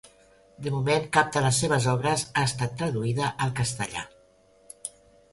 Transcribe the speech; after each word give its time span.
De 0.67 0.71
moment 0.75 1.03
cap 1.17 1.27
de 1.35 1.43
les 1.47 1.59
seves 1.63 1.85
obres 1.91 2.23
ha 2.29 2.45
estat 2.51 2.73
traduïda 2.79 3.27
al 3.47 3.53
castellà. 3.61 4.07